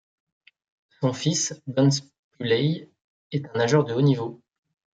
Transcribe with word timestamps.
Son 0.99 1.13
fils 1.13 1.61
Bence 1.67 2.01
Pulai 2.31 2.89
est 3.31 3.45
un 3.53 3.59
nageur 3.59 3.83
de 3.85 3.93
haut 3.93 4.01
niveau. 4.01 4.41